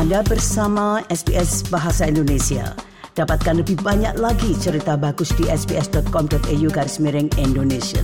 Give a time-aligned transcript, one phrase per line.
[0.00, 2.72] Anda bersama SBS Bahasa Indonesia.
[3.12, 8.00] Dapatkan lebih banyak lagi cerita bagus di sbs.com.au garis miring Indonesia.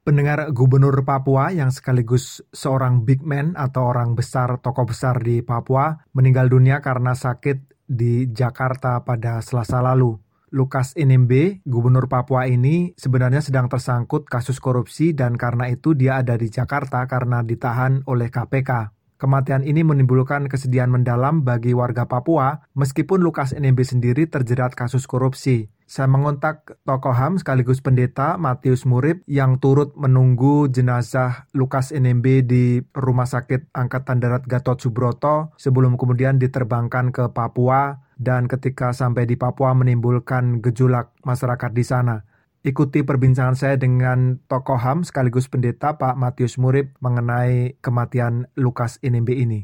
[0.00, 5.92] Pendengar Gubernur Papua yang sekaligus seorang big man atau orang besar, tokoh besar di Papua,
[6.16, 10.16] meninggal dunia karena sakit di Jakarta pada selasa lalu.
[10.56, 16.32] Lukas NMB, gubernur Papua ini sebenarnya sedang tersangkut kasus korupsi dan karena itu dia ada
[16.40, 18.97] di Jakarta karena ditahan oleh KPK.
[19.18, 25.74] Kematian ini menimbulkan kesedihan mendalam bagi warga Papua, meskipun Lukas NMB sendiri terjerat kasus korupsi.
[25.90, 32.78] Saya mengontak tokoh HAM sekaligus pendeta Matius Murib yang turut menunggu jenazah Lukas NMB di
[32.94, 39.34] Rumah Sakit Angkatan Darat Gatot Subroto sebelum kemudian diterbangkan ke Papua dan ketika sampai di
[39.34, 42.22] Papua menimbulkan gejolak masyarakat di sana.
[42.68, 49.28] Ikuti perbincangan saya dengan tokoh HAM sekaligus pendeta Pak Matius Murib mengenai kematian Lukas NMB
[49.32, 49.60] ini.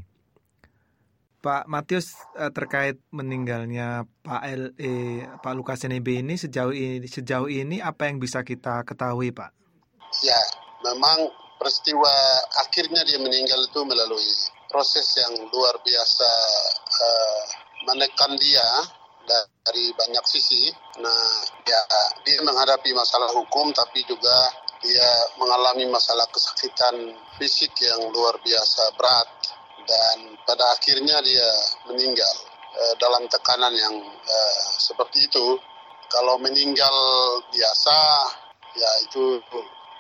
[1.45, 7.85] Pak Matius eh, terkait meninggalnya Pak LE Pak Lukas NMB ini sejauh ini sejauh ini
[7.85, 9.53] apa yang bisa kita ketahui Pak?
[10.25, 10.41] Ya,
[10.89, 11.29] memang
[11.61, 12.09] peristiwa
[12.65, 14.33] akhirnya dia meninggal itu melalui
[14.73, 16.31] proses yang luar biasa
[16.89, 17.43] uh,
[17.85, 18.65] menekan dia
[19.27, 20.69] dari banyak sisi.
[21.01, 21.25] Nah,
[21.65, 21.81] ya
[22.25, 24.35] dia menghadapi masalah hukum tapi juga
[24.85, 25.09] dia
[25.41, 29.29] mengalami masalah kesakitan fisik yang luar biasa berat
[29.89, 31.51] dan pada akhirnya dia
[31.89, 32.35] meninggal
[32.77, 35.57] eh, dalam tekanan yang eh, seperti itu.
[36.13, 36.95] Kalau meninggal
[37.51, 37.97] biasa
[38.77, 39.41] ya itu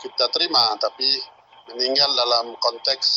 [0.04, 1.08] kita terima tapi
[1.72, 3.08] meninggal dalam konteks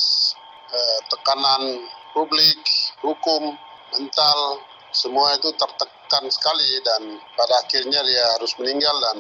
[0.72, 1.84] eh, tekanan
[2.16, 2.64] publik,
[3.04, 3.54] hukum,
[3.94, 4.40] mental
[4.96, 9.18] semua itu tertekan sekali dan pada akhirnya dia harus meninggal dan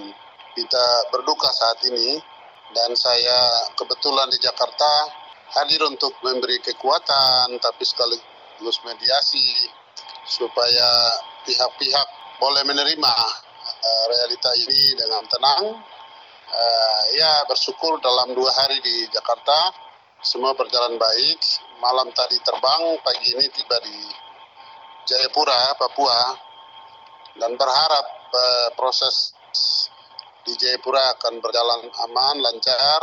[0.55, 2.17] kita berduka saat ini
[2.71, 5.11] dan saya kebetulan di Jakarta
[5.59, 9.67] hadir untuk memberi kekuatan tapi sekaligus mediasi
[10.27, 10.87] supaya
[11.47, 12.07] pihak-pihak
[12.39, 13.15] boleh menerima
[13.67, 15.63] uh, realita ini dengan tenang.
[16.47, 19.75] Uh, ya bersyukur dalam dua hari di Jakarta
[20.23, 21.39] semua berjalan baik.
[21.77, 23.99] Malam tadi terbang, pagi ini tiba di
[25.05, 26.46] Jayapura, Papua,
[27.37, 29.33] dan berharap uh, proses
[30.45, 33.01] di Jayapura akan berjalan aman, lancar,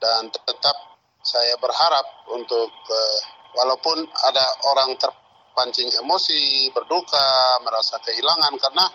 [0.00, 0.76] dan tetap
[1.22, 3.18] saya berharap untuk uh,
[3.56, 8.86] walaupun ada orang terpancing emosi, berduka, merasa kehilangan karena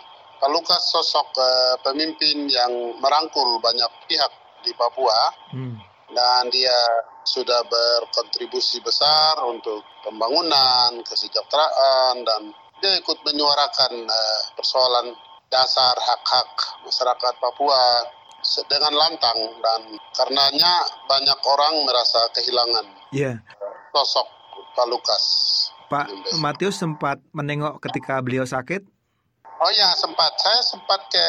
[0.42, 4.32] Pak Lukas sosok uh, pemimpin yang merangkul banyak pihak
[4.66, 5.20] di Papua.
[5.54, 6.76] Hmm dan dia
[7.24, 12.42] sudah berkontribusi besar untuk pembangunan, kesejahteraan, dan
[12.82, 15.14] dia ikut menyuarakan uh, persoalan
[15.46, 16.50] dasar hak-hak
[16.82, 18.02] masyarakat Papua
[18.66, 19.80] dengan lantang dan
[20.18, 23.38] karenanya banyak orang merasa kehilangan yeah.
[23.94, 24.26] sosok
[24.74, 25.24] Pak Lukas.
[25.86, 26.10] Pak
[26.42, 28.82] Matius sempat menengok ketika beliau sakit?
[29.62, 30.34] Oh ya sempat.
[30.42, 31.26] Saya sempat ke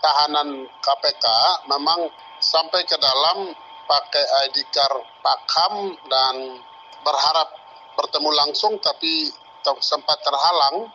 [0.00, 1.26] tahanan KPK.
[1.68, 2.08] Memang
[2.40, 3.52] sampai ke dalam
[3.84, 6.62] pakai ID card Pakam dan
[7.02, 7.50] berharap
[7.98, 9.28] bertemu langsung tapi
[9.82, 10.90] sempat terhalang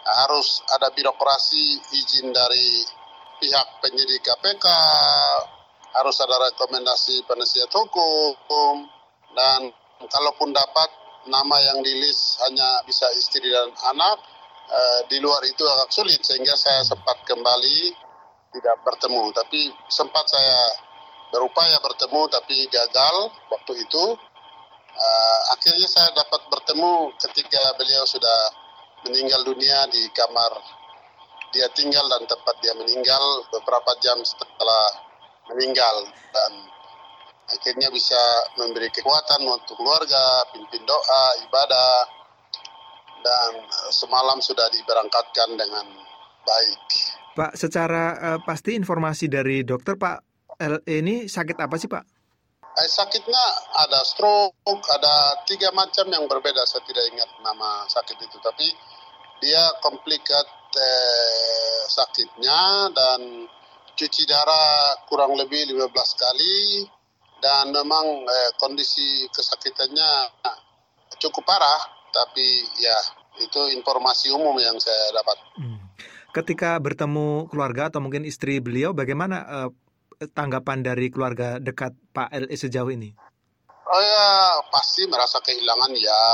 [0.00, 2.84] harus ada birokrasi izin dari
[3.40, 4.66] pihak penyidik KPK
[5.90, 8.86] harus ada rekomendasi penasihat hukum
[9.34, 9.70] dan
[10.06, 10.88] kalaupun dapat
[11.28, 14.18] nama yang di list hanya bisa istri dan anak
[14.70, 17.92] eh, di luar itu agak sulit sehingga saya sempat kembali
[18.50, 20.90] tidak bertemu tapi sempat saya
[21.30, 23.16] berupaya bertemu tapi gagal
[23.48, 24.04] waktu itu.
[25.00, 28.40] Uh, akhirnya saya dapat bertemu ketika beliau sudah
[29.08, 30.52] meninggal dunia di kamar
[31.56, 34.84] dia tinggal dan tempat dia meninggal beberapa jam setelah
[35.48, 36.52] meninggal dan
[37.50, 38.20] akhirnya bisa
[38.60, 41.94] memberi kekuatan untuk keluarga, pimpin doa, ibadah
[43.24, 45.86] dan uh, semalam sudah diberangkatkan dengan
[46.44, 46.80] baik.
[47.34, 48.04] Pak, secara
[48.36, 50.18] uh, pasti informasi dari dokter Pak
[50.60, 52.19] LE ini sakit apa sih Pak?
[52.80, 53.44] Eh, sakitnya
[53.76, 56.64] ada stroke, ada tiga macam yang berbeda.
[56.64, 58.72] Saya tidak ingat nama sakit itu, tapi
[59.44, 60.48] dia komplikat
[60.80, 63.20] eh, sakitnya dan
[63.92, 66.88] cuci darah kurang lebih 15 kali
[67.44, 70.40] dan memang eh, kondisi kesakitannya
[71.20, 72.96] cukup parah, tapi ya
[73.44, 75.36] itu informasi umum yang saya dapat.
[75.60, 75.78] Hmm.
[76.32, 79.70] Ketika bertemu keluarga atau mungkin istri beliau, bagaimana uh,
[80.28, 83.16] tanggapan dari keluarga dekat Pak LE sejauh ini?
[83.88, 86.24] Oh ya pasti merasa kehilangan ya.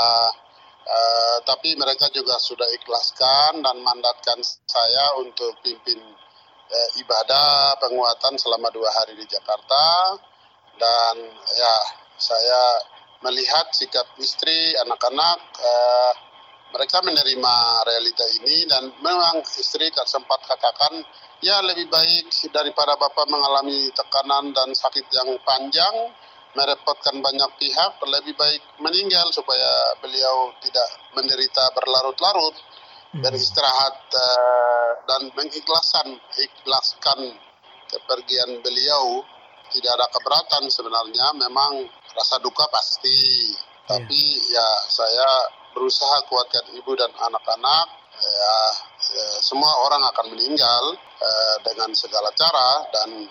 [0.87, 4.39] Uh, tapi mereka juga sudah ikhlaskan dan mandatkan
[4.71, 10.15] saya untuk pimpin uh, ibadah penguatan selama dua hari di Jakarta
[10.79, 11.17] dan
[11.59, 11.75] ya
[12.23, 12.63] saya
[13.27, 16.13] melihat sikap istri, anak-anak, uh,
[16.75, 21.05] mereka menerima realita ini dan memang istri sempat katakan
[21.45, 26.13] ya lebih baik daripada Bapak mengalami tekanan dan sakit yang panjang,
[26.57, 32.57] merepotkan banyak pihak, lebih baik meninggal supaya beliau tidak menderita berlarut-larut,
[33.13, 33.21] hmm.
[33.21, 37.21] beristirahat uh, dan mengikhlaskan ikhlaskan
[37.93, 39.25] kepergian beliau.
[39.67, 43.51] Tidak ada keberatan sebenarnya, memang rasa duka pasti.
[43.51, 43.99] Yeah.
[43.99, 45.29] Tapi ya saya
[45.77, 47.87] berusaha kuatkan ibu dan anak-anak
[48.17, 48.57] ya,
[49.13, 53.29] ya semua orang akan meninggal eh, dengan segala cara dan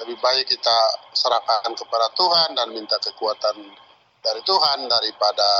[0.00, 0.78] lebih baik kita
[1.12, 3.68] serahkan kepada Tuhan dan minta kekuatan
[4.24, 5.50] dari Tuhan daripada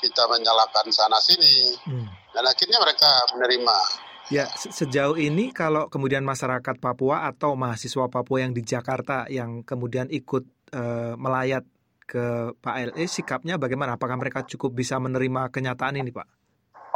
[0.00, 2.32] kita menyalahkan sana sini hmm.
[2.32, 8.52] dan akhirnya mereka menerima Ya, sejauh ini kalau kemudian masyarakat Papua atau mahasiswa Papua yang
[8.52, 10.44] di Jakarta yang kemudian ikut
[10.76, 11.64] uh, melayat
[12.08, 14.00] ke Pak LE, sikapnya bagaimana?
[14.00, 16.26] Apakah mereka cukup bisa menerima kenyataan ini, Pak?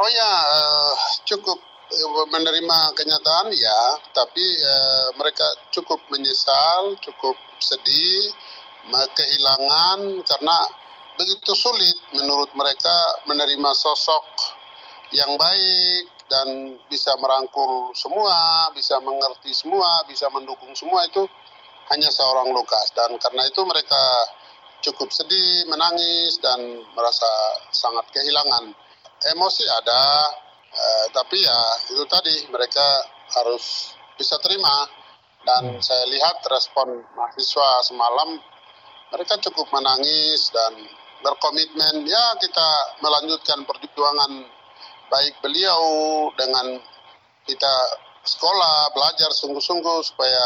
[0.01, 0.93] Oh ya, uh,
[1.29, 1.61] cukup
[1.93, 3.79] eh, menerima kenyataan ya,
[4.09, 8.33] tapi uh, mereka cukup menyesal, cukup sedih,
[8.91, 10.57] kehilangan karena
[11.15, 14.25] begitu sulit menurut mereka menerima sosok
[15.13, 21.21] yang baik dan bisa merangkul semua, bisa mengerti semua, bisa mendukung semua itu
[21.93, 24.01] hanya seorang Lukas dan karena itu mereka
[24.83, 26.59] cukup sedih, menangis dan
[26.93, 27.27] merasa
[27.71, 28.75] sangat kehilangan
[29.33, 30.03] emosi ada,
[30.75, 31.59] eh, tapi ya
[31.95, 32.83] itu tadi mereka
[33.39, 35.01] harus bisa terima.
[35.43, 35.83] Dan hmm.
[35.83, 38.39] saya lihat respon mahasiswa semalam,
[39.11, 40.71] mereka cukup menangis dan
[41.19, 42.69] berkomitmen, ya kita
[43.03, 44.43] melanjutkan perjuangan
[45.11, 45.83] baik beliau
[46.39, 46.79] dengan
[47.43, 47.75] kita
[48.23, 50.43] sekolah, belajar sungguh-sungguh supaya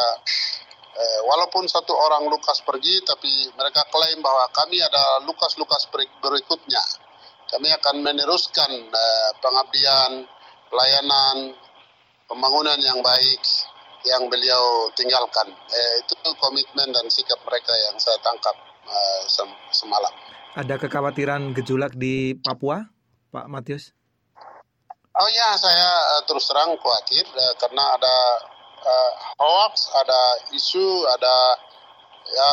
[0.97, 7.07] eh, walaupun satu orang Lukas pergi, tapi mereka klaim bahwa kami ada Lukas-Lukas berikutnya
[7.47, 10.27] kami akan meneruskan uh, pengabdian,
[10.67, 11.55] pelayanan,
[12.27, 13.39] pembangunan yang baik
[14.07, 15.51] yang beliau tinggalkan.
[15.51, 18.55] Eh, itu komitmen dan sikap mereka yang saya tangkap
[19.27, 20.13] sem semalam.
[20.55, 22.87] Ada kekhawatiran gejolak di Papua,
[23.35, 23.91] Pak Matius?
[25.17, 27.25] Oh ya, saya terus terang khawatir
[27.59, 28.15] karena ada
[28.87, 30.21] uh, hoax, ada
[30.55, 31.35] isu, ada
[32.27, 32.51] ya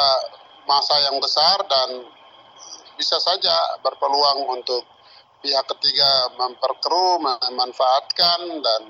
[0.66, 2.02] masa yang besar dan
[2.94, 4.82] bisa saja berpeluang untuk
[5.44, 8.82] pihak ketiga memperkeruh, memanfaatkan dan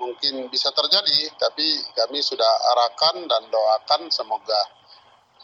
[0.00, 4.60] mungkin bisa terjadi, tapi kami sudah arahkan dan doakan semoga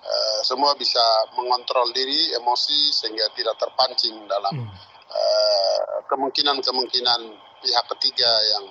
[0.00, 1.02] uh, semua bisa
[1.36, 4.68] mengontrol diri, emosi sehingga tidak terpancing dalam hmm.
[5.12, 7.20] uh, kemungkinan-kemungkinan
[7.60, 8.64] pihak ketiga yang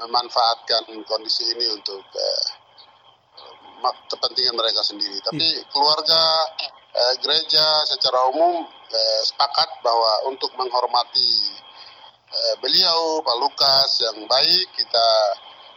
[0.00, 2.46] memanfaatkan kondisi ini untuk uh,
[4.10, 5.18] kepentingan mereka sendiri.
[5.20, 5.64] Tapi hmm.
[5.70, 6.22] keluarga
[6.96, 11.32] eh, gereja secara umum eh, sepakat bahwa untuk menghormati
[12.32, 15.08] eh, beliau Pak Lukas yang baik kita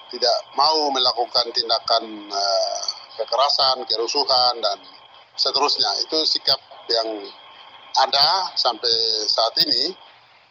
[0.10, 2.82] tidak mau melakukan tindakan eh,
[3.20, 4.80] kekerasan, kerusuhan dan
[5.36, 5.92] seterusnya.
[6.08, 7.10] Itu sikap yang
[8.00, 8.94] ada sampai
[9.28, 9.94] saat ini.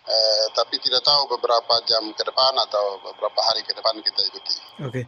[0.08, 4.54] Eh, tapi tidak tahu beberapa jam ke depan atau beberapa hari ke depan kita ikuti.
[4.80, 5.02] Oke.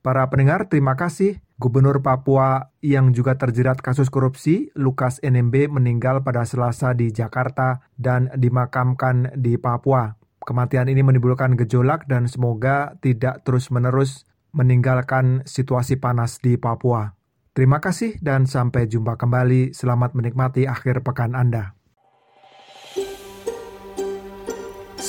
[0.00, 1.42] Para pendengar, terima kasih.
[1.60, 8.32] Gubernur Papua yang juga terjerat kasus korupsi, Lukas NMB meninggal pada Selasa di Jakarta dan
[8.32, 10.16] dimakamkan di Papua.
[10.40, 14.24] Kematian ini menimbulkan gejolak dan semoga tidak terus-menerus
[14.56, 17.12] meninggalkan situasi panas di Papua.
[17.52, 19.76] Terima kasih dan sampai jumpa kembali.
[19.76, 21.79] Selamat menikmati akhir pekan Anda.